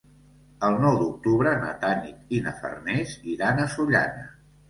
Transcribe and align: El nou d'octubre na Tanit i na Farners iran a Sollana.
El 0.67 0.77
nou 0.83 0.95
d'octubre 1.01 1.51
na 1.65 1.75
Tanit 1.83 2.33
i 2.37 2.41
na 2.47 2.53
Farners 2.63 3.13
iran 3.35 3.61
a 3.61 3.67
Sollana. 3.77 4.27